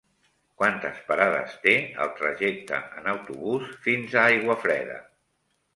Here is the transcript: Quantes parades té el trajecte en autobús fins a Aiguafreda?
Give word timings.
Quantes 0.61 1.01
parades 1.09 1.53
té 1.67 1.75
el 2.05 2.11
trajecte 2.23 2.81
en 3.03 3.11
autobús 3.15 3.71
fins 3.87 4.19
a 4.23 4.29
Aiguafreda? 4.35 5.03